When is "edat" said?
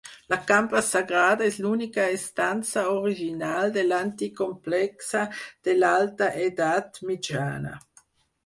6.49-7.03